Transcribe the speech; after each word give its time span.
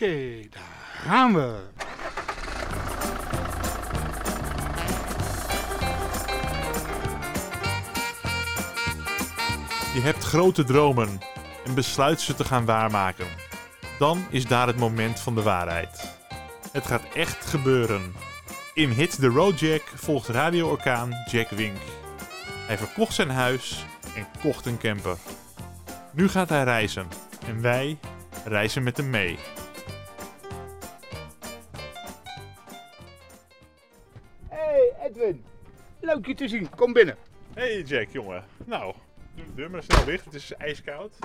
Oké, 0.00 0.40
daar 0.50 0.62
gaan 1.04 1.34
we. 1.34 1.58
Je 9.94 10.00
hebt 10.00 10.24
grote 10.24 10.64
dromen 10.64 11.20
en 11.64 11.74
besluit 11.74 12.20
ze 12.20 12.34
te 12.34 12.44
gaan 12.44 12.64
waarmaken. 12.64 13.26
Dan 13.98 14.24
is 14.30 14.46
daar 14.46 14.66
het 14.66 14.76
moment 14.76 15.20
van 15.20 15.34
de 15.34 15.42
waarheid. 15.42 16.18
Het 16.72 16.86
gaat 16.86 17.04
echt 17.14 17.46
gebeuren. 17.46 18.14
In 18.74 18.90
Hit 18.90 19.20
the 19.20 19.28
Road 19.28 19.60
Jack 19.60 19.82
volgt 19.94 20.28
radio-orkaan 20.28 21.12
Jack 21.30 21.50
Wink. 21.50 21.78
Hij 22.66 22.78
verkocht 22.78 23.14
zijn 23.14 23.30
huis 23.30 23.84
en 24.16 24.26
kocht 24.40 24.66
een 24.66 24.78
camper. 24.78 25.16
Nu 26.12 26.28
gaat 26.28 26.48
hij 26.48 26.64
reizen 26.64 27.08
en 27.46 27.60
wij 27.60 27.98
reizen 28.44 28.82
met 28.82 28.96
hem 28.96 29.10
mee. 29.10 29.38
Je 36.26 36.34
te 36.34 36.48
zien. 36.48 36.70
Kom 36.70 36.92
binnen. 36.92 37.16
Hey 37.54 37.82
Jack, 37.82 38.08
jongen. 38.08 38.44
Nou, 38.64 38.94
doe 39.34 39.44
de 39.44 39.54
deur 39.54 39.70
maar 39.70 39.82
snel 39.82 40.04
dicht. 40.04 40.24
Het 40.24 40.34
is 40.34 40.52
ijskoud. 40.52 41.18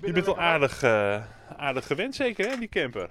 Je 0.00 0.12
bent 0.12 0.26
al 0.26 0.38
aardig, 0.38 0.82
eh, 0.82 1.24
aardig 1.56 1.86
gewend 1.86 2.14
zeker, 2.14 2.50
hè, 2.50 2.56
die 2.56 2.68
camper? 2.68 3.10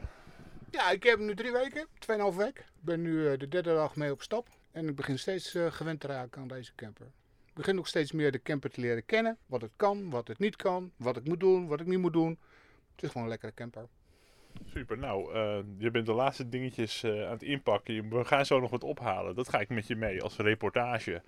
Ja, 0.72 0.90
ik 0.92 1.04
heb 1.04 1.18
hem 1.18 1.26
nu 1.26 1.36
drie 1.36 1.52
weken, 1.52 1.88
tweeënhalf 2.00 2.36
week. 2.36 2.58
Ik 2.60 2.66
ben 2.82 3.02
nu 3.02 3.28
eh, 3.28 3.40
de 3.40 3.48
derde 3.48 3.74
dag 3.74 3.96
mee 3.96 4.12
op 4.12 4.22
stap. 4.22 4.48
En 4.72 4.88
ik 4.88 4.96
begin 4.96 5.20
steeds 5.20 5.56
eh, 5.56 5.72
gewend 5.72 6.00
te 6.00 6.08
raken 6.08 6.42
aan 6.42 6.48
deze 6.48 6.76
camper. 6.76 7.06
Ik 7.46 7.54
begin 7.54 7.76
nog 7.76 7.88
steeds 7.88 8.12
meer 8.12 8.32
de 8.32 8.42
camper 8.42 8.70
te 8.70 8.82
leren 8.82 9.06
kennen. 9.06 9.38
Wat 9.46 9.62
het 9.62 9.72
kan, 9.76 10.10
wat 10.10 10.28
het 10.28 10.40
niet 10.40 10.56
kan, 10.56 10.92
wat 10.98 11.18
ik 11.18 11.28
moet 11.28 11.40
doen, 11.40 11.68
wat 11.68 11.80
ik 11.80 11.88
niet 11.88 12.00
moet 12.00 12.14
doen. 12.14 12.40
Het 12.92 13.04
is 13.04 13.08
gewoon 13.10 13.24
een 13.24 13.30
lekkere 13.30 13.54
camper. 13.54 13.88
Super, 14.66 14.98
nou, 14.98 15.34
eh, 15.34 15.58
je 15.78 15.92
bent 15.92 16.06
de 16.06 16.14
laatste 16.14 16.50
dingetjes 16.50 17.04
eh, 17.04 17.26
aan 17.26 17.32
het 17.32 17.44
inpakken. 17.44 18.10
We 18.10 18.26
gaan 18.26 18.46
zo 18.46 18.60
nog 18.60 18.70
wat 18.70 18.84
ophalen. 18.84 19.36
Dat 19.36 19.50
ga 19.50 19.60
ik 19.60 19.70
met 19.70 19.88
je 19.88 19.96
mee 19.96 20.24
als 20.24 20.38
reportage. 20.38 21.22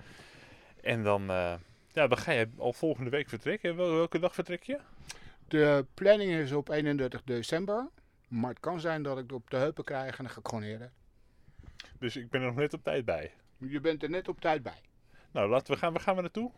En 0.82 1.04
dan, 1.04 1.22
eh, 1.30 1.54
ja, 1.92 2.08
dan 2.08 2.18
ga 2.18 2.32
je 2.32 2.50
al 2.58 2.74
volgende 2.74 3.10
week 3.10 3.30
vertrekken. 3.30 3.76
Wel- 3.76 3.94
Welke 3.94 4.20
dag 4.20 4.34
vertrek 4.34 4.64
je? 4.64 4.80
De 5.48 5.86
planning 5.94 6.32
is 6.32 6.52
op 6.52 6.70
31 6.70 7.24
december. 7.24 7.90
Maar 8.28 8.50
het 8.50 8.60
kan 8.60 8.80
zijn 8.80 9.04
dat 9.04 9.18
ik 9.18 9.24
het 9.24 9.32
op 9.32 9.50
de 9.50 9.58
heupen 9.58 9.84
krijg 9.84 10.18
en 10.18 10.24
dan 10.24 10.34
ga 10.34 10.40
ik 10.40 10.48
gewoon 10.48 10.64
eerder. 10.64 10.92
Dus 12.00 12.16
ik 12.16 12.30
ben 12.30 12.42
er 12.42 12.48
nog 12.48 12.56
net 12.56 12.74
op 12.74 12.84
tijd 12.84 13.06
bij. 13.06 13.32
Je 13.58 13.80
bent 13.82 14.04
er 14.04 14.10
net 14.10 14.28
op 14.28 14.42
tijd 14.42 14.64
bij. 14.64 14.82
Nou, 15.32 15.50
laten 15.50 15.74
we 15.74 15.80
gaan. 15.80 15.92
Waar 15.94 16.02
gaan 16.02 16.16
we 16.16 16.22
naartoe? 16.22 16.52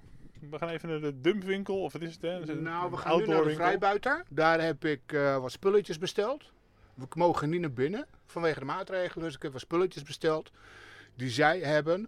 We 0.49 0.57
gaan 0.57 0.69
even 0.69 0.89
naar 0.89 0.99
de 1.01 1.19
dumpwinkel, 1.21 1.81
of 1.81 1.93
wat 1.93 2.01
is 2.01 2.13
het? 2.13 2.21
Hè? 2.21 2.41
Is 2.41 2.47
het 2.47 2.61
Nou, 2.61 2.91
we 2.91 2.97
gaan 2.97 3.17
nu 3.17 3.25
naar 3.25 3.43
de 3.43 3.53
vrijbuiter. 3.53 4.23
Daar 4.29 4.61
heb 4.61 4.85
ik 4.85 5.01
wat 5.39 5.51
spulletjes 5.51 5.97
besteld. 5.97 6.51
We 6.93 7.07
mogen 7.13 7.49
niet 7.49 7.61
naar 7.61 7.71
binnen 7.71 8.07
vanwege 8.25 8.59
de 8.59 8.65
maatregelen. 8.65 9.25
Dus 9.25 9.35
ik 9.35 9.41
heb 9.41 9.51
wat 9.51 9.61
spulletjes 9.61 10.03
besteld 10.03 10.51
die 11.15 11.29
zij 11.29 11.59
hebben. 11.59 12.07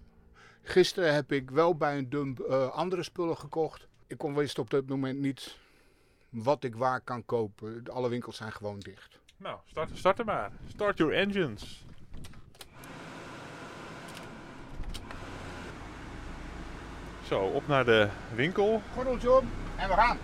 Gisteren 0.62 1.14
heb 1.14 1.32
ik 1.32 1.50
wel 1.50 1.76
bij 1.76 1.98
een 1.98 2.10
dump 2.10 2.40
eh, 2.40 2.70
andere 2.70 3.04
spullen 3.04 3.38
gekocht. 3.38 3.88
Ik 4.08 4.18
kon 4.18 4.36
wist 4.36 4.60
op 4.60 4.70
dit 4.70 4.90
moment 4.90 5.20
niet 5.20 5.58
wat 6.30 6.64
ik 6.64 6.76
waar 6.76 7.02
kan 7.02 7.26
kopen. 7.26 7.84
Alle 7.92 8.10
winkels 8.10 8.38
zijn 8.38 8.52
gewoon 8.52 8.80
dicht. 8.80 9.20
Nou, 9.38 9.60
start, 9.66 9.90
start 9.94 10.20
er 10.20 10.26
maar. 10.26 10.52
Start 10.68 10.98
your 10.98 11.14
engines. 11.14 11.86
Zo, 17.28 17.40
op 17.40 17.68
naar 17.68 17.86
de 17.86 18.10
winkel. 18.36 18.82
Gordeltje 18.94 19.32
om 19.32 19.50
en 19.78 19.88
we 19.88 19.94
gaan. 19.94 20.18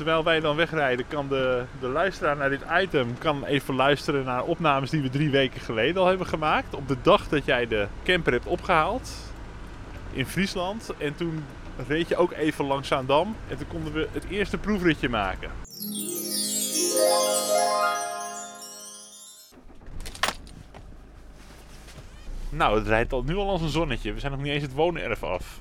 Terwijl 0.00 0.24
wij 0.24 0.40
dan 0.40 0.56
wegrijden, 0.56 1.08
kan 1.08 1.28
de, 1.28 1.64
de 1.80 1.88
luisteraar 1.88 2.36
naar 2.36 2.50
dit 2.50 2.60
item 2.82 3.18
kan 3.18 3.44
even 3.44 3.74
luisteren 3.74 4.24
naar 4.24 4.44
opnames 4.44 4.90
die 4.90 5.02
we 5.02 5.10
drie 5.10 5.30
weken 5.30 5.60
geleden 5.60 6.02
al 6.02 6.06
hebben 6.06 6.26
gemaakt. 6.26 6.74
Op 6.74 6.88
de 6.88 6.96
dag 7.02 7.28
dat 7.28 7.44
jij 7.44 7.66
de 7.66 7.86
camper 8.04 8.32
hebt 8.32 8.46
opgehaald 8.46 9.10
in 10.12 10.26
Friesland. 10.26 10.92
En 10.98 11.14
toen 11.14 11.44
reed 11.88 12.08
je 12.08 12.16
ook 12.16 12.32
even 12.32 12.64
langs 12.64 12.88
Zaandam. 12.88 13.36
En 13.48 13.56
toen 13.56 13.66
konden 13.66 13.92
we 13.92 14.08
het 14.12 14.24
eerste 14.28 14.58
proefritje 14.58 15.08
maken. 15.08 15.50
Nou, 22.50 22.78
het 22.78 22.86
rijdt 22.86 23.12
al, 23.12 23.22
nu 23.22 23.36
al 23.36 23.50
als 23.50 23.62
een 23.62 23.68
zonnetje. 23.68 24.12
We 24.12 24.20
zijn 24.20 24.32
nog 24.32 24.42
niet 24.42 24.52
eens 24.52 24.62
het 24.62 24.74
woonerf 24.74 25.22
af. 25.22 25.58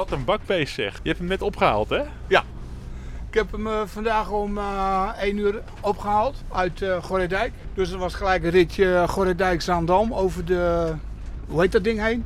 Wat 0.00 0.10
een 0.10 0.24
bakbeest 0.24 0.74
zeg. 0.74 0.92
Je 1.02 1.08
hebt 1.08 1.18
hem 1.18 1.28
net 1.28 1.42
opgehaald, 1.42 1.88
hè? 1.88 2.02
Ik 3.28 3.36
heb 3.36 3.52
hem 3.52 3.66
eh, 3.66 3.80
vandaag 3.84 4.30
om 4.30 4.58
eh 4.58 5.08
1 5.20 5.36
uur 5.38 5.62
opgehaald 5.80 6.42
uit 6.52 6.82
eh 6.82 7.02
Gorredijk. 7.02 7.52
Dus 7.74 7.88
het 7.88 7.98
was 7.98 8.14
gelijk 8.14 8.44
een 8.44 8.50
ritje 8.50 9.04
Gorredijk-Zaandam 9.08 10.14
over 10.14 10.44
de, 10.44 10.92
hoe 11.46 11.60
heet 11.60 11.72
dat 11.72 11.84
ding 11.84 12.00
heen? 12.00 12.24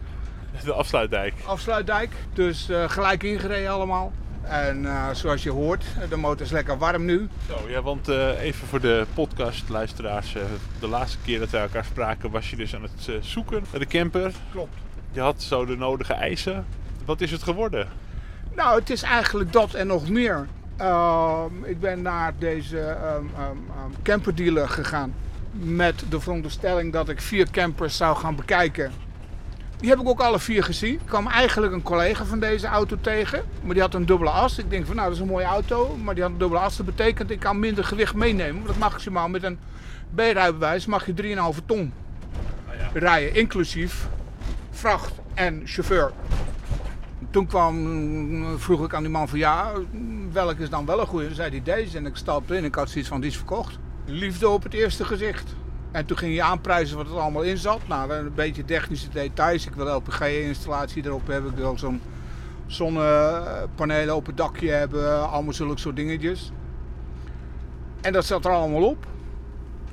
De 0.64 0.72
afsluitdijk. 0.72 1.34
afsluitdijk. 1.44 2.12
Dus 2.32 2.68
gelijk 2.86 3.22
ingereden 3.22 3.70
allemaal. 3.70 4.12
En 4.42 4.86
zoals 5.12 5.42
je 5.42 5.50
hoort, 5.50 5.84
de 6.08 6.16
motor 6.16 6.40
is 6.40 6.50
lekker 6.50 6.78
warm 6.78 7.04
nu. 7.04 7.28
Zo, 7.48 7.68
ja, 7.68 7.82
want 7.82 8.08
even 8.08 8.66
voor 8.66 8.80
de 8.80 9.06
podcastluisteraars. 9.14 10.36
de 10.80 10.88
laatste 10.88 11.18
keer 11.24 11.38
dat 11.38 11.50
wij 11.50 11.60
elkaar 11.60 11.84
spraken 11.84 12.30
was 12.30 12.50
je 12.50 12.56
dus 12.56 12.74
aan 12.74 12.82
het 12.82 13.24
zoeken 13.24 13.64
naar 13.70 13.80
de 13.80 13.86
camper. 13.86 14.32
Klopt. 14.50 14.76
Je 15.12 15.20
had 15.20 15.42
zo 15.42 15.64
de 15.64 15.76
nodige 15.76 16.12
eisen. 16.12 16.66
Wat 17.04 17.20
is 17.20 17.30
het 17.30 17.42
geworden? 17.42 17.88
Nou, 18.54 18.78
het 18.78 18.90
is 18.90 19.02
eigenlijk 19.02 19.52
dat 19.52 19.74
en 19.74 19.86
nog 19.86 20.08
meer. 20.08 20.46
Ehm, 20.76 21.64
ik 21.64 21.80
ben 21.80 22.02
naar 22.02 22.32
deze 22.38 22.78
ehm, 22.78 23.24
ehm, 23.36 23.92
camperdealer 24.02 24.68
gegaan. 24.68 25.14
Met 25.52 26.04
de 26.08 26.20
veronderstelling 26.20 26.92
dat 26.92 27.08
ik 27.08 27.20
vier 27.20 27.50
campers 27.50 27.96
zou 27.96 28.16
gaan 28.16 28.36
bekijken. 28.36 28.92
Die 29.76 29.88
heb 29.88 30.00
ik 30.00 30.08
ook 30.08 30.20
alle 30.20 30.38
vier 30.38 30.64
gezien. 30.64 30.92
Ik 30.92 31.00
kwam 31.04 31.26
eigenlijk 31.26 31.72
een 31.72 31.82
collega 31.82 32.24
van 32.24 32.40
deze 32.40 32.66
auto 32.66 32.96
tegen. 33.00 33.44
Maar 33.62 33.74
die 33.74 33.82
had 33.82 33.94
een 33.94 34.06
dubbele 34.06 34.30
as. 34.30 34.58
Ik 34.58 34.70
denk 34.70 34.86
van 34.86 34.96
nou, 34.96 35.08
dat 35.08 35.16
is 35.16 35.22
een 35.22 35.30
mooie 35.30 35.44
auto. 35.44 35.96
Maar 35.96 36.14
die 36.14 36.22
had 36.22 36.32
een 36.32 36.38
dubbele 36.38 36.60
as. 36.60 36.76
Dat 36.76 36.86
betekent 36.86 37.30
ik 37.30 37.40
kan 37.40 37.58
minder 37.58 37.84
gewicht 37.84 38.14
meenemen. 38.14 38.54
Want 38.54 38.66
dat 38.66 38.90
maximaal 38.90 39.28
met 39.28 39.42
een 39.42 39.58
B-rijbewijs 40.14 40.86
mag 40.86 41.06
je 41.06 41.14
3,5 41.14 41.64
ton 41.66 41.92
rijden. 42.92 43.34
Inclusief 43.34 44.08
vracht 44.70 45.12
en 45.34 45.62
chauffeur. 45.64 46.12
Toen 47.34 47.46
kwam, 47.46 48.58
vroeg 48.58 48.84
ik 48.84 48.94
aan 48.94 49.02
die 49.02 49.10
man 49.10 49.28
van 49.28 49.38
ja, 49.38 49.72
welke 50.32 50.62
is 50.62 50.70
dan 50.70 50.86
wel 50.86 51.00
een 51.00 51.06
goede? 51.06 51.26
Toen 51.26 51.34
zei 51.34 51.50
hij 51.50 51.62
deze 51.62 51.96
en 51.96 52.06
ik 52.06 52.16
stapte 52.16 52.56
in. 52.56 52.64
Ik 52.64 52.74
had 52.74 52.90
zoiets 52.90 53.08
van, 53.08 53.20
die 53.20 53.30
is 53.30 53.36
verkocht. 53.36 53.78
Liefde 54.04 54.48
op 54.48 54.62
het 54.62 54.74
eerste 54.74 55.04
gezicht. 55.04 55.54
En 55.90 56.06
toen 56.06 56.16
ging 56.16 56.36
hij 56.36 56.42
aanprijzen 56.42 56.96
wat 56.96 57.06
er 57.06 57.18
allemaal 57.18 57.42
in 57.42 57.56
zat. 57.56 57.80
Nou, 57.88 58.12
een 58.12 58.34
beetje 58.34 58.64
technische 58.64 59.08
details. 59.08 59.66
Ik 59.66 59.74
wil 59.74 59.96
LPG-installatie 59.96 61.04
erop 61.04 61.26
hebben. 61.26 61.50
Ik 61.50 61.56
wil 61.56 61.78
zo'n 61.78 62.00
zonnepanelen 62.66 64.16
op 64.16 64.26
het 64.26 64.36
dakje 64.36 64.70
hebben. 64.70 65.30
Allemaal 65.30 65.52
zulke 65.52 65.80
soort 65.80 65.96
dingetjes. 65.96 66.52
En 68.00 68.12
dat 68.12 68.24
zat 68.24 68.44
er 68.44 68.50
allemaal 68.50 68.88
op. 68.88 69.06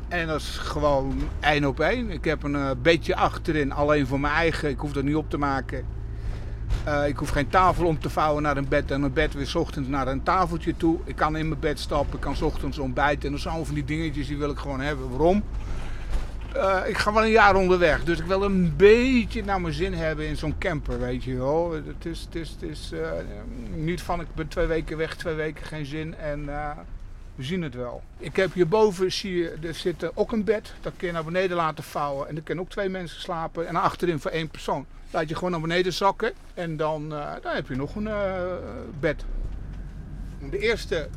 En 0.08 0.28
dat 0.28 0.40
is 0.40 0.58
gewoon 0.58 1.30
één 1.40 1.66
op 1.66 1.80
één. 1.80 2.10
Ik 2.10 2.24
heb 2.26 2.44
een 2.44 2.56
eh, 2.56 2.72
beetje 2.82 3.16
achterin, 3.16 3.72
alleen 3.72 4.08
voor 4.08 4.20
mijn 4.20 4.34
eigen. 4.34 4.70
Ik 4.70 4.80
hoef 4.80 4.92
dat 4.92 5.04
niet 5.04 5.16
op 5.16 5.30
te 5.30 5.38
maken. 5.38 6.00
Eh, 6.84 7.08
ik 7.08 7.18
hoef 7.18 7.30
geen 7.30 7.50
tafel 7.50 7.86
om 7.86 8.00
te 8.00 8.10
vouwen 8.10 8.44
naar 8.44 8.58
een 8.58 8.68
bed 8.68 8.92
en 8.92 9.02
een 9.02 9.14
bed 9.14 9.34
weer 9.34 9.58
ochtends 9.58 9.90
naar 9.90 10.08
een 10.08 10.24
tafeltje 10.24 10.78
toe. 10.78 11.00
Ik 11.04 11.16
kan 11.16 11.38
in 11.38 11.48
mijn 11.48 11.60
bed 11.60 11.80
stappen, 11.80 12.16
ik 12.16 12.20
kan 12.20 12.36
ochtends 12.42 12.78
ontbijten. 12.78 13.34
En 13.34 13.44
allemaal 13.44 13.66
van 13.66 13.76
die 13.76 13.86
dingetjes 13.86 14.28
die 14.28 14.38
wil 14.38 14.50
ik 14.50 14.58
gewoon 14.58 14.80
hebben. 14.80 15.10
Waarom? 15.10 15.44
Eh, 16.54 16.80
ik 16.88 16.98
ga 16.98 17.14
wel 17.14 17.24
een 17.24 17.30
jaar 17.30 17.56
onderweg, 17.56 18.04
dus 18.04 18.20
ik 18.20 18.26
wil 18.26 18.44
een 18.44 18.74
beetje 18.76 19.44
naar 19.44 19.62
mijn 19.62 19.74
zin 19.74 19.94
hebben 19.94 20.28
in 20.28 20.38
zo'n 20.38 20.58
camper, 20.58 21.00
weet 21.00 21.24
je 21.24 21.38
wel. 21.38 21.72
Het 21.74 22.06
is, 22.06 22.22
het 22.22 22.36
is, 22.36 22.50
het 22.50 22.70
is 22.70 22.92
eh, 22.92 23.10
niet 23.76 24.02
van 24.02 24.22
ik 24.22 24.28
ben 24.36 24.48
twee 24.48 24.66
weken 24.66 24.98
weg, 24.98 25.16
twee 25.16 25.36
weken 25.36 25.66
geen 25.66 25.86
zin 25.86 26.16
en 26.16 26.50
we 27.42 27.48
zien 27.48 27.62
het 27.62 27.76
wel. 27.76 28.04
Ik 28.18 28.36
heb 28.36 28.54
hierboven, 28.54 29.12
zie 29.12 29.38
je, 29.38 29.58
er 29.62 29.74
zit 29.74 30.16
ook 30.16 30.32
een 30.32 30.44
bed. 30.44 30.74
Dat 30.82 30.94
kun 30.98 31.08
je 31.08 31.14
naar 31.14 31.24
beneden 31.24 31.58
laten 31.58 31.84
vouwen. 31.84 32.28
En 32.28 32.36
er 32.36 32.42
kunnen 32.42 32.64
ook 32.64 32.70
twee 32.70 32.90
mensen 32.90 33.22
slapen. 33.22 33.68
En 33.68 33.76
achterin 33.76 34.20
voor 34.20 34.32
één 34.32 34.50
persoon. 34.50 34.86
Laat 35.12 35.30
je 35.30 35.36
gewoon 35.36 35.52
naar 35.52 35.62
beneden 35.62 35.94
zakken. 35.94 36.34
En 36.54 36.78
dan, 36.78 37.14
eh, 37.14 37.34
heb 37.42 37.68
je 37.68 37.76
nog 37.76 37.96
een 37.96 38.08
eh, 38.08 38.44
bed. 39.00 39.26
De 40.50 40.60
eerste 40.60 41.10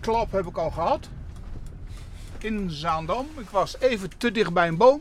klap 0.00 0.32
heb 0.32 0.46
ik 0.46 0.56
al 0.56 0.70
gehad. 0.70 1.08
In 2.38 2.70
Zaandam. 2.70 3.26
Ik 3.38 3.50
was 3.50 3.78
even 3.78 4.10
te 4.16 4.32
dicht 4.32 4.52
bij 4.52 4.68
een 4.68 4.76
boom. 4.76 5.00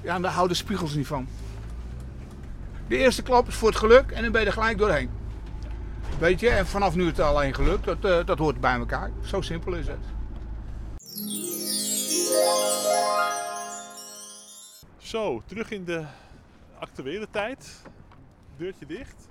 Ja, 0.00 0.14
en 0.14 0.22
daar 0.22 0.32
houden 0.32 0.56
spiegels 0.56 0.94
niet 0.94 1.06
van. 1.06 1.28
De 2.88 2.96
eerste 2.96 3.22
klap 3.22 3.48
is 3.48 3.54
voor 3.54 3.68
het 3.68 3.78
geluk. 3.78 4.10
En 4.10 4.22
dan 4.22 4.32
ben 4.32 4.40
je 4.40 4.46
er 4.46 4.52
gelijk 4.52 4.78
doorheen. 4.78 5.21
Weet 6.22 6.40
je, 6.40 6.48
en 6.48 6.66
vanaf 6.66 6.94
nu 6.94 7.02
is 7.02 7.08
het 7.08 7.20
alleen 7.20 7.54
geluk. 7.54 7.84
Dat, 7.84 8.04
eh, 8.04 8.26
dat 8.26 8.38
hoort 8.38 8.60
bij 8.60 8.78
elkaar. 8.78 9.10
Zo 9.22 9.40
simpel 9.40 9.74
is 9.74 9.86
het. 9.86 10.04
Zo, 14.98 15.42
terug 15.46 15.70
in 15.70 15.84
de 15.84 16.04
actuele 16.78 17.26
tijd. 17.30 17.82
Deurtje 18.56 18.86
dicht. 18.86 19.28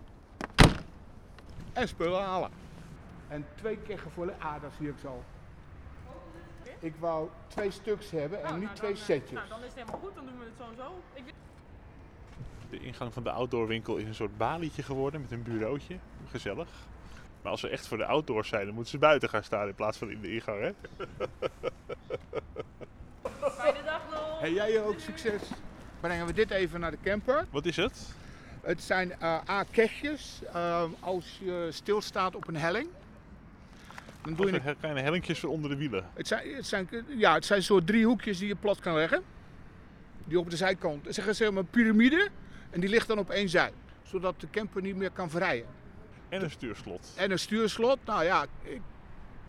En 1.73 1.87
spullen 1.87 2.21
halen. 2.21 2.49
En 3.27 3.45
twee 3.55 3.77
keggen 3.77 4.11
voor 4.11 4.25
de 4.25 4.33
ah, 4.39 4.61
dat 4.61 4.71
zie 4.77 4.89
ik 4.89 4.95
zo. 5.01 5.23
Ik 6.79 6.93
wou 6.99 7.29
twee 7.47 7.71
stuks 7.71 8.11
hebben 8.11 8.43
en 8.43 8.49
Oh, 8.49 8.53
niet 8.53 8.63
nou, 8.63 8.75
twee 8.75 8.93
dan, 8.93 8.99
eh, 8.99 9.05
setjes. 9.05 9.31
Nou, 9.31 9.49
dan 9.49 9.59
is 9.59 9.65
het 9.65 9.75
helemaal 9.75 9.99
goed, 9.99 10.15
dan 10.15 10.25
doen 10.25 10.39
we 10.39 10.45
het 10.45 10.53
zo 10.57 10.63
en 10.69 10.75
zo. 10.75 11.01
Ik 11.13 11.33
De 12.71 12.79
ingang 12.79 13.13
van 13.13 13.23
de 13.23 13.31
outdoorwinkel 13.31 13.97
is 13.97 14.07
een 14.07 14.15
soort 14.15 14.37
balietje 14.37 14.83
geworden 14.83 15.21
met 15.21 15.31
een 15.31 15.43
bureautje. 15.43 15.97
Gezellig. 16.29 16.67
Maar 17.41 17.51
als 17.51 17.59
ze 17.59 17.69
echt 17.69 17.87
voor 17.87 17.97
de 17.97 18.05
outdoors 18.05 18.49
zijn, 18.49 18.65
dan 18.65 18.73
moeten 18.73 18.91
ze 18.91 18.97
buiten 18.97 19.29
gaan 19.29 19.43
staan 19.43 19.67
in 19.67 19.75
plaats 19.75 19.97
van 19.97 20.11
in 20.11 20.21
de 20.21 20.33
ingang, 20.33 20.61
hè? 20.61 20.71
Fijne 23.49 23.83
dag 23.83 24.01
nog. 24.11 24.39
Hey, 24.39 24.53
jij 24.53 24.81
ook 24.81 24.99
succes. 24.99 25.41
Brengen 25.99 26.25
we 26.25 26.33
dit 26.33 26.49
even 26.51 26.79
naar 26.79 26.91
de 26.91 26.97
camper. 27.03 27.45
Wat 27.49 27.65
is 27.65 27.75
het? 27.75 28.15
Het 28.61 28.81
zijn 28.81 29.19
eh 29.19 29.49
A-kegjes. 29.49 30.41
Eh, 30.53 30.83
als 30.99 31.39
je 31.43 31.67
stilstaat 31.71 32.35
op 32.35 32.47
een 32.47 32.55
helling. 32.55 32.87
Dan 34.23 34.33
doe 34.33 34.51
je 34.51 34.61
een, 34.65 34.77
kleine 34.77 35.01
hellinkjes 35.01 35.39
voor 35.39 35.49
onder 35.49 35.69
de 35.69 35.75
wielen. 35.75 36.05
het, 36.13 36.27
zijn, 36.27 36.55
het, 36.55 36.67
zijn, 36.67 36.89
ja, 37.07 37.33
het 37.33 37.45
zijn 37.45 37.63
soort 37.63 37.87
driehoekjes 37.87 38.37
die 38.37 38.47
je 38.47 38.55
plat 38.55 38.79
kan 38.79 38.93
leggen. 38.93 39.23
Die 40.25 40.39
op 40.39 40.49
de 40.49 40.57
zijkant. 40.57 41.05
Ze 41.05 41.11
zeggen 41.11 41.35
zeg 41.35 41.51
maar 41.51 41.59
een 41.59 41.69
piramide. 41.69 42.29
En 42.71 42.79
die 42.79 42.89
ligt 42.89 43.07
dan 43.07 43.17
op 43.19 43.29
één 43.29 43.49
zij. 43.49 43.71
Zodat 44.03 44.39
de 44.41 44.49
camper 44.49 44.81
niet 44.81 44.95
meer 44.95 45.11
kan 45.11 45.29
verrijden. 45.29 45.67
En 46.29 46.43
een 46.43 46.51
stuurslot. 46.51 47.13
En 47.15 47.31
een 47.31 47.39
stuurslot. 47.39 47.97
Nou 48.05 48.23
ja, 48.23 48.45
ik 48.63 48.81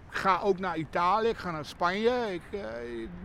ga 0.08 0.40
ook 0.40 0.58
naar 0.58 0.76
Italië. 0.76 1.28
Ik 1.28 1.36
ga 1.36 1.50
naar 1.50 1.64
Spanje. 1.64 2.32
Ik, 2.32 2.42
eh, 2.60 2.60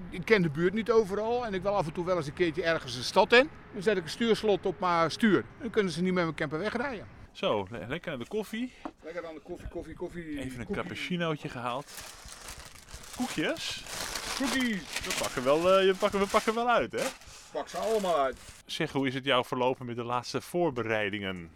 ik 0.10 0.26
ken 0.26 0.42
de 0.42 0.50
buurt 0.50 0.74
niet 0.74 0.92
overal. 0.92 1.46
En 1.46 1.54
ik 1.54 1.62
wil 1.62 1.76
af 1.76 1.86
en 1.86 1.94
toe 1.94 2.06
wel 2.06 2.18
eens 2.18 2.28
een 2.28 2.34
keertje 2.34 2.64
ergens 2.64 2.96
een 2.96 3.04
stad 3.04 3.34
in. 3.34 3.50
Dan 3.74 3.82
zet 3.82 3.98
ik 3.98 4.04
een 4.04 4.10
stuurslot 4.10 4.66
op 4.66 4.80
mijn 4.80 5.12
stuur. 5.12 5.44
Dan 5.60 5.70
kunnen 5.70 5.92
ze 5.92 6.02
niet 6.02 6.14
met 6.14 6.24
mijn 6.24 6.36
camper 6.36 6.60
wegrijden. 6.60 7.08
Zo, 7.32 7.68
le- 7.70 7.86
lekker 7.88 8.12
aan 8.12 8.20
de 8.20 8.28
koffie. 8.28 8.74
Lekker 9.04 9.22
dan 9.22 9.34
de 9.34 9.40
koffie, 9.42 9.68
koffie, 9.68 9.96
koffie. 9.96 10.40
Even 10.40 10.60
een 10.60 10.74
cappuccinootje 10.76 11.50
gehaald. 11.50 11.92
Koekjes? 13.16 13.84
Cookies. 14.38 15.00
We 15.04 15.16
pakken 15.22 15.44
wel, 15.44 15.72
eh, 15.78 15.86
je 15.86 15.96
pakken, 15.96 16.20
we 16.20 16.28
pakken 16.28 16.54
wel 16.56 16.70
uit, 16.70 16.92
hè? 16.92 17.06
Pak 17.52 17.68
ze 17.68 17.78
allemaal 17.78 18.18
uit. 18.20 18.38
Zeg, 18.66 18.92
hoe 18.92 19.08
is 19.08 19.14
het 19.14 19.26
jou 19.26 19.46
verlopen 19.46 19.86
met 19.86 19.96
de 19.96 20.04
laatste 20.04 20.42
voorbereidingen? 20.42 21.50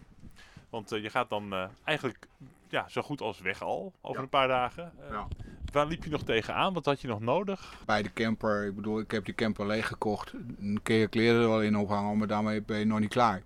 Want 0.70 0.92
eh, 0.92 1.02
je 1.04 1.10
gaat 1.10 1.30
dan 1.30 1.54
eh, 1.54 1.64
eigenlijk 1.84 2.28
ja, 2.70 2.86
zo 2.90 3.02
goed 3.02 3.22
als 3.22 3.40
weg 3.40 3.62
al, 3.62 3.94
over 4.02 4.18
Ja. 4.18 4.24
een 4.24 4.30
paar 4.30 4.48
dagen. 4.48 4.92
Eh, 5.00 5.10
Ja. 5.12 5.28
Waar 5.72 5.86
liep 5.86 6.04
je 6.04 6.10
nog 6.10 6.24
tegenaan? 6.24 6.74
Wat 6.74 6.86
had 6.86 7.02
je 7.02 7.08
nog 7.08 7.20
nodig? 7.20 7.78
Bij 7.86 8.02
de 8.04 8.14
camper, 8.14 8.66
ik 8.66 8.76
bedoel, 8.76 9.00
ik 9.00 9.12
heb 9.12 9.26
die 9.26 9.34
camper 9.36 9.66
leeggekocht. 9.68 10.32
Dan 10.58 10.80
kun 10.84 10.96
je 10.96 11.08
kleren 11.08 11.42
er 11.42 11.48
wel 11.48 11.62
in 11.62 11.78
ophangen, 11.78 12.18
maar 12.18 12.28
daarmee 12.28 12.62
ben 12.62 12.80
je 12.80 12.86
nog 12.86 13.00
niet 13.00 13.10
klaar. 13.10 13.42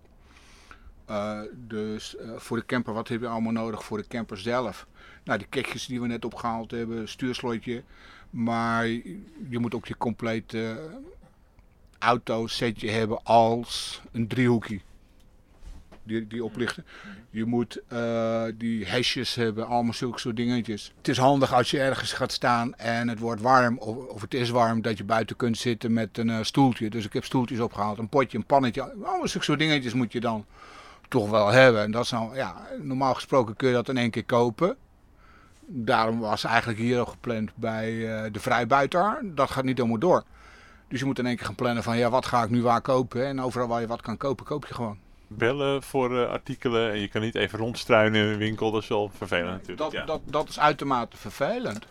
Eh, 1.05 1.39
dus 1.53 2.15
eh, 2.15 2.29
voor 2.37 2.57
de 2.57 2.65
camper, 2.65 2.93
wat 2.93 3.07
heb 3.07 3.21
je 3.21 3.27
allemaal 3.27 3.51
nodig 3.51 3.83
voor 3.83 3.97
de 3.97 4.07
camper 4.07 4.37
zelf? 4.37 4.87
Nou, 5.23 5.37
die 5.39 5.47
kekjes 5.47 5.85
die 5.85 6.01
we 6.01 6.07
net 6.07 6.25
opgehaald 6.25 6.71
hebben, 6.71 7.07
stuurslotje. 7.07 7.83
Maar 8.29 8.87
je 8.87 9.59
moet 9.59 9.75
ook 9.75 9.85
je 9.85 9.97
complete 9.97 10.89
auto 12.05 12.47
setje 12.47 12.89
hebben 12.89 13.23
als 13.23 14.01
een 14.11 14.27
driehoekje. 14.27 14.79
Die, 16.03 16.27
die 16.27 16.43
oplichten. 16.43 16.85
Je 17.29 17.45
moet 17.45 17.81
eh, 17.87 18.43
die 18.55 18.85
hesjes 18.85 19.35
hebben, 19.35 19.67
allemaal 19.67 19.93
zulke 19.93 20.19
soort 20.19 20.35
dingetjes. 20.35 20.93
Het 20.97 21.07
is 21.07 21.17
handig 21.17 21.53
als 21.53 21.71
je 21.71 21.79
ergens 21.79 22.13
gaat 22.13 22.31
staan 22.31 22.75
en 22.75 23.07
het 23.07 23.19
wordt 23.19 23.41
warm, 23.41 23.77
of, 23.77 24.07
of 24.07 24.21
het 24.21 24.33
is 24.33 24.49
warm, 24.49 24.81
dat 24.81 24.97
je 24.97 25.03
buiten 25.03 25.35
kunt 25.35 25.57
zitten 25.57 25.93
met 25.93 26.17
een 26.17 26.29
eh, 26.29 26.39
stoeltje. 26.41 26.89
Dus 26.89 27.05
ik 27.05 27.13
heb 27.13 27.25
stoeltjes 27.25 27.59
opgehaald, 27.59 27.97
een 27.97 28.09
potje, 28.09 28.37
een 28.37 28.45
pannetje. 28.45 28.81
Allemaal 28.81 29.27
zulke 29.27 29.45
soort 29.45 29.59
dingetjes 29.59 29.93
moet 29.93 30.11
je 30.11 30.19
dan 30.19 30.45
toch 31.07 31.29
wel 31.29 31.47
hebben. 31.47 31.81
En 31.81 31.91
dat 31.91 32.03
is 32.03 32.11
nou, 32.11 32.35
ja, 32.35 32.67
normaal 32.81 33.13
gesproken 33.13 33.55
kun 33.55 33.67
je 33.67 33.73
dat 33.73 33.89
in 33.89 33.97
één 33.97 34.09
keer 34.09 34.25
kopen. 34.25 34.77
Daarom 35.67 36.19
was 36.19 36.43
eigenlijk 36.43 36.79
hier 36.79 36.99
ook 36.99 37.09
gepland 37.09 37.51
bij 37.55 38.15
eh, 38.15 38.31
de 38.31 38.39
vrijbuiter. 38.39 39.21
Dat 39.23 39.51
gaat 39.51 39.63
niet 39.63 39.77
helemaal 39.77 39.99
door. 39.99 40.23
Dus 40.87 40.99
je 40.99 41.05
moet 41.05 41.19
in 41.19 41.25
één 41.25 41.35
keer 41.35 41.45
gaan 41.45 41.55
plannen 41.55 41.83
van 41.83 41.97
ja, 41.97 42.09
wat 42.09 42.25
ga 42.25 42.43
ik 42.43 42.49
nu 42.49 42.61
waar 42.61 42.81
kopen. 42.81 43.25
En 43.25 43.41
overal 43.41 43.67
waar 43.67 43.81
je 43.81 43.87
wat 43.87 44.01
kan 44.01 44.17
kopen, 44.17 44.45
koop 44.45 44.65
je 44.67 44.73
gewoon. 44.73 44.97
Bellen 45.27 45.83
voor 45.83 46.21
eh, 46.21 46.29
artikelen 46.29 46.91
en 46.91 46.99
je 46.99 47.07
kan 47.07 47.21
niet 47.21 47.35
even 47.35 47.59
rondstruinen 47.59 48.25
in 48.25 48.31
een 48.31 48.37
winkel. 48.37 48.71
Dat 48.71 48.81
is 48.81 48.87
wel 48.87 49.11
vervelend 49.17 49.51
natuurlijk. 49.51 49.77
Dat, 49.77 49.91
ja. 49.91 50.05
dat, 50.05 50.21
dat 50.25 50.49
is 50.49 50.59
uitermate 50.59 51.17
vervelend. 51.17 51.85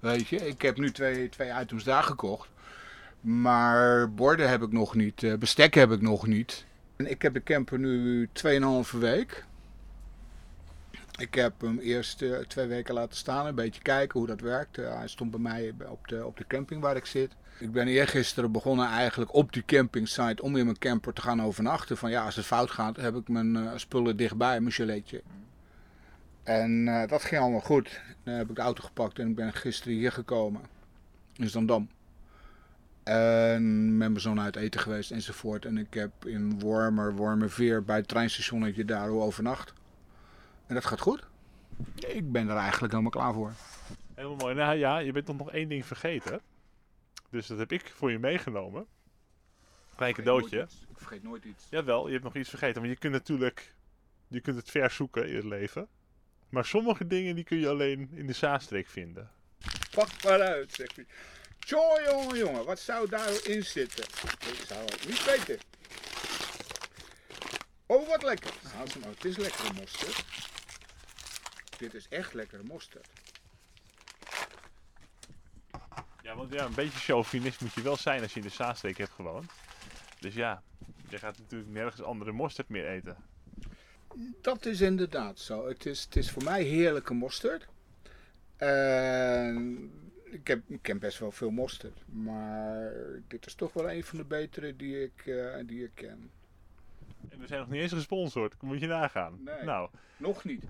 Weet 0.00 0.28
je, 0.28 0.36
ik 0.36 0.62
heb 0.62 0.78
nu 0.78 0.90
twee, 0.90 1.28
twee 1.28 1.52
items 1.60 1.84
daar 1.84 2.02
gekocht. 2.02 2.48
Maar 3.20 4.12
borden 4.12 4.48
heb 4.48 4.62
ik 4.62 4.72
nog 4.72 4.94
niet, 4.94 5.22
eh, 5.22 5.34
bestek 5.34 5.74
heb 5.74 5.90
ik 5.90 6.00
nog 6.00 6.26
niet. 6.26 6.64
En 6.96 7.10
ik 7.10 7.22
heb 7.22 7.34
de 7.34 7.42
camper 7.42 7.78
nu 7.78 8.28
2,5 8.32 8.98
week. 8.98 9.44
Ik 11.18 11.34
heb 11.34 11.60
hem 11.60 11.78
eerst 11.78 12.22
eh, 12.22 12.38
twee 12.38 12.66
weken 12.66 12.94
laten 12.94 13.16
staan, 13.16 13.46
een 13.46 13.54
beetje 13.54 13.82
kijken 13.82 14.18
hoe 14.18 14.28
dat 14.28 14.40
werkt. 14.40 14.78
Eh, 14.78 14.96
hij 14.96 15.08
stond 15.08 15.30
bij 15.30 15.40
mij 15.40 15.74
op 15.88 16.08
de, 16.08 16.26
op 16.26 16.36
de 16.36 16.46
camping 16.46 16.80
waar 16.80 16.96
ik 16.96 17.06
zit. 17.06 17.30
Ik 17.58 17.72
ben 17.72 17.86
eergisteren 17.86 18.52
begonnen 18.52 18.88
eigenlijk 18.88 19.34
op 19.34 19.52
die 19.52 19.64
campingsite 19.66 20.42
om 20.42 20.56
in 20.56 20.64
mijn 20.64 20.78
camper 20.78 21.12
te 21.12 21.20
gaan 21.20 21.42
overnachten. 21.42 21.96
Van 21.96 22.10
ja, 22.10 22.24
als 22.24 22.36
het 22.36 22.44
fout 22.44 22.70
gaat, 22.70 22.96
heb 22.96 23.16
ik 23.16 23.28
mijn 23.28 23.56
eh, 23.56 23.72
spullen 23.76 24.16
dichtbij, 24.16 24.60
mijn 24.60 24.72
giletje. 24.72 25.22
En 26.42 26.84
dat 27.08 27.22
ging 27.22 27.40
allemaal 27.40 27.60
goed. 27.60 28.00
Dan 28.22 28.34
heb 28.34 28.50
ik 28.50 28.56
de 28.56 28.62
auto 28.62 28.84
gepakt 28.84 29.18
en 29.18 29.28
ik 29.28 29.34
ben 29.34 29.52
gisteren 29.52 29.94
hier 29.94 30.12
gekomen. 30.12 30.60
In 31.36 31.48
Zandam. 31.48 31.88
En 33.02 33.96
met 33.96 34.08
mijn 34.08 34.20
zoon 34.20 34.40
uit 34.40 34.56
eten 34.56 34.80
geweest 34.80 35.10
enzovoort. 35.10 35.64
En 35.64 35.78
ik 35.78 35.94
heb 35.94 36.26
in 36.26 36.60
Wormer, 36.60 37.14
Wormerveer 37.14 37.84
bij 37.84 37.96
het 37.96 38.08
treinstationnetje 38.08 38.84
daar 38.84 39.08
overnacht. 39.08 39.72
En 40.66 40.74
dat 40.74 40.84
gaat 40.84 41.00
goed. 41.00 41.26
Ik 41.94 42.32
ben 42.32 42.48
er 42.48 42.56
eigenlijk 42.56 42.92
helemaal 42.92 43.12
klaar 43.12 43.34
voor. 43.34 43.52
Helemaal 44.14 44.36
mooi. 44.36 44.54
Nou 44.54 44.76
ja, 44.76 44.98
je 44.98 45.12
bent 45.12 45.26
toch 45.26 45.36
nog 45.36 45.50
één 45.50 45.68
ding 45.68 45.86
vergeten. 45.86 46.40
Dus 47.30 47.46
dat 47.46 47.58
heb 47.58 47.72
ik 47.72 47.92
voor 47.94 48.10
je 48.10 48.18
meegenomen. 48.18 48.86
Klein 49.96 50.14
cadeautje. 50.14 50.60
Ik 50.60 50.98
vergeet 50.98 51.22
nooit 51.22 51.44
iets. 51.44 51.66
Jawel, 51.70 52.06
je 52.06 52.12
hebt 52.12 52.24
nog 52.24 52.34
iets 52.36 52.48
vergeten. 52.48 52.80
Want 52.80 52.92
je 52.92 52.98
kunt 52.98 53.12
natuurlijk 53.12 53.74
je 54.34 54.40
kunt 54.40 54.56
het 54.56 54.70
ver 54.70 54.90
zoeken 54.90 55.28
in 55.28 55.36
het 55.36 55.44
leven. 55.44 55.88
Maar 56.48 56.64
sommige 56.64 57.06
dingen 57.06 57.34
die 57.34 57.44
kun 57.44 57.58
je 57.58 57.68
alleen 57.68 58.08
in 58.12 58.26
de 58.26 58.32
Zaanstreek 58.32 58.88
vinden. 58.88 59.30
Pak 59.90 60.24
maar 60.24 60.40
uit, 60.40 60.72
zegt 60.72 60.96
hij. 60.96 61.06
Tjoh, 61.58 62.04
jongen, 62.04 62.38
jongen, 62.38 62.64
wat 62.64 62.80
zou 62.80 63.08
daarin 63.08 63.64
zitten? 63.64 64.04
Ik 64.40 64.64
zou 64.66 64.84
het 64.84 65.06
niet 65.06 65.24
weten. 65.24 65.58
Oh, 67.86 68.08
wat 68.08 68.22
lekker. 68.22 68.50
Nou, 68.62 68.88
nou, 69.00 69.14
het 69.14 69.24
is 69.24 69.36
lekkere 69.36 69.72
mosterd. 69.72 70.24
Dit 71.78 71.94
is 71.94 72.08
echt 72.08 72.34
lekkere 72.34 72.62
mosterd. 72.62 73.08
Ja, 76.22 76.36
want 76.36 76.52
ja, 76.52 76.64
een 76.64 76.74
beetje 76.74 76.98
chauvinist 76.98 77.60
moet 77.60 77.72
je 77.72 77.82
wel 77.82 77.96
zijn 77.96 78.22
als 78.22 78.32
je 78.32 78.40
in 78.40 78.46
de 78.46 78.52
Zaanstreek 78.52 78.98
hebt 78.98 79.10
gewoond. 79.10 79.50
Dus 80.20 80.34
ja, 80.34 80.62
je 81.08 81.18
gaat 81.18 81.38
natuurlijk 81.38 81.70
nergens 81.70 82.02
andere 82.02 82.32
mosterd 82.32 82.68
meer 82.68 82.88
eten. 82.88 83.16
Dat 84.40 84.66
is 84.66 84.80
inderdaad 84.80 85.38
zo. 85.38 85.68
Het 85.68 85.86
is, 85.86 86.02
het 86.04 86.16
is 86.16 86.30
voor 86.30 86.44
mij 86.44 86.62
heerlijke 86.62 87.14
mosterd. 87.14 87.66
Ik, 90.24 90.46
heb, 90.46 90.62
ik 90.66 90.78
ken 90.82 90.98
best 90.98 91.18
wel 91.18 91.30
veel 91.30 91.50
mosterd. 91.50 91.98
Maar 92.06 92.92
dit 93.28 93.46
is 93.46 93.54
toch 93.54 93.72
wel 93.72 93.90
een 93.90 94.04
van 94.04 94.18
de 94.18 94.24
betere 94.24 94.76
die 94.76 95.02
ik, 95.02 95.26
eh, 95.26 95.66
die 95.66 95.84
ik 95.84 95.90
ken. 95.94 96.30
En 97.28 97.38
we 97.38 97.46
zijn 97.46 97.60
nog 97.60 97.68
niet 97.68 97.80
eens 97.80 97.92
gesponsord, 97.92 98.62
moet 98.62 98.80
je 98.80 98.86
nagaan. 98.86 99.40
Nee. 99.44 99.62
Nou, 99.62 99.90
Nog 100.16 100.44
niet. 100.44 100.64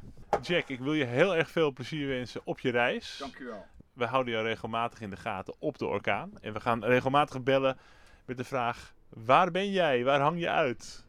Jack, 0.46 0.68
ik 0.68 0.80
wil 0.80 0.94
je 0.94 1.04
heel 1.04 1.36
erg 1.36 1.50
veel 1.50 1.72
plezier 1.72 2.08
wensen 2.08 2.40
op 2.44 2.60
je 2.60 2.70
reis. 2.70 3.16
Dankjewel. 3.18 3.66
We 3.92 4.04
houden 4.04 4.32
jou 4.32 4.46
regelmatig 4.46 5.00
in 5.00 5.10
de 5.10 5.16
gaten 5.16 5.54
op 5.58 5.78
de 5.78 5.86
orkaan. 5.86 6.30
En 6.40 6.52
we 6.52 6.60
gaan 6.60 6.84
regelmatig 6.84 7.42
bellen 7.42 7.78
met 8.24 8.36
de 8.36 8.44
vraag: 8.44 8.94
waar 9.08 9.50
ben 9.50 9.70
jij? 9.70 10.04
Waar 10.04 10.20
hang 10.20 10.40
je 10.40 10.50
uit? 10.50 11.04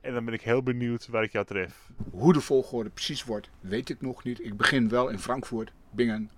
En 0.00 0.14
dan 0.14 0.24
ben 0.24 0.34
ik 0.34 0.42
heel 0.42 0.62
benieuwd 0.62 1.06
waar 1.06 1.22
ik 1.22 1.32
jou 1.32 1.44
tref. 1.44 1.90
Hoe 2.10 2.32
de 2.32 2.40
volgorde 2.40 2.90
precies 2.90 3.24
wordt, 3.24 3.50
weet 3.60 3.88
ik 3.88 4.00
nog 4.00 4.24
niet. 4.24 4.44
Ik 4.44 4.56
begin 4.56 4.88
wel 4.88 5.08
in 5.08 5.18
Frankfurt, 5.18 5.72
Bingen. 5.90 6.30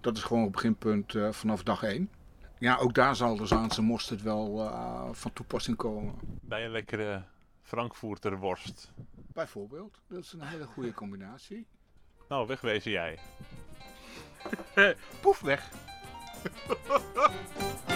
Dat 0.00 0.16
is 0.16 0.22
gewoon 0.22 0.42
het 0.42 0.52
beginpunt 0.52 1.14
eh, 1.14 1.32
vanaf 1.32 1.62
dag 1.62 1.82
1. 1.82 2.10
Ja, 2.58 2.76
ook 2.76 2.94
daar 2.94 3.16
zal 3.16 3.36
de 3.36 3.46
Zaanse 3.46 3.82
mosterd 3.82 4.22
wel 4.22 4.60
eh, 4.60 5.08
van 5.12 5.32
toepassing 5.32 5.76
komen. 5.76 6.14
Bij 6.40 6.64
een 6.64 6.70
lekkere 6.70 7.22
Frankfurter 7.62 8.38
worst. 8.38 8.92
Bijvoorbeeld, 9.32 10.00
dat 10.06 10.24
is 10.24 10.32
een 10.32 10.42
hele 10.42 10.64
goede 10.64 10.92
combinatie. 10.92 11.66
Nou, 12.28 12.46
wegwezen 12.46 12.90
jij. 12.90 13.18
Poef 15.20 15.40
weg. 15.40 15.68